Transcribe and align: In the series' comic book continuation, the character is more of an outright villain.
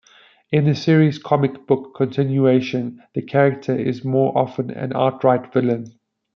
In 0.51 0.65
the 0.65 0.73
series' 0.73 1.19
comic 1.19 1.67
book 1.67 1.93
continuation, 1.93 3.03
the 3.13 3.21
character 3.21 3.77
is 3.77 4.03
more 4.03 4.35
of 4.35 4.57
an 4.57 4.93
outright 4.95 5.53
villain. 5.53 5.93